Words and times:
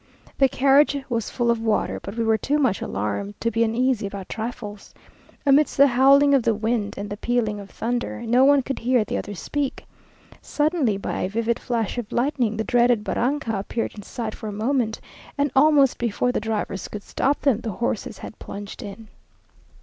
The 0.39 0.49
carriage 0.49 0.97
was 1.09 1.29
full 1.29 1.51
of 1.51 1.59
water, 1.61 1.99
but 2.01 2.17
we 2.17 2.23
were 2.23 2.35
too 2.39 2.57
much 2.57 2.81
alarmed 2.81 3.39
to 3.39 3.51
be 3.51 3.63
uneasy 3.63 4.07
about 4.07 4.29
trifles. 4.29 4.95
Amidst 5.45 5.77
the 5.77 5.85
howling 5.85 6.33
of 6.33 6.41
the 6.41 6.55
wind 6.55 6.95
and 6.97 7.07
the 7.07 7.17
pealing 7.17 7.59
of 7.59 7.69
thunder, 7.69 8.23
no 8.23 8.43
one 8.43 8.63
could 8.63 8.79
hear 8.79 9.03
the 9.03 9.17
other 9.19 9.35
speak. 9.35 9.85
Suddenly, 10.41 10.97
by 10.97 11.21
a 11.21 11.29
vivid 11.29 11.59
flash 11.59 11.99
of 11.99 12.11
lightning, 12.11 12.57
the 12.57 12.63
dreaded 12.63 13.03
barranca 13.03 13.59
appeared 13.59 13.93
in 13.93 14.01
sight 14.01 14.33
for 14.33 14.47
a 14.47 14.51
moment, 14.51 14.99
and 15.37 15.51
almost 15.55 15.99
before 15.99 16.31
the 16.31 16.39
drivers 16.39 16.87
could 16.87 17.03
stop 17.03 17.39
them, 17.41 17.59
the 17.59 17.73
horses 17.73 18.17
had 18.17 18.39
plunged 18.39 18.81
in. 18.81 19.07